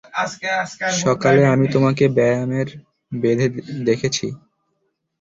[1.01, 2.67] সকালে আমি তোমাকে ব্যায়ামের
[3.11, 3.47] বেঁধে
[3.85, 4.27] দেখেছি।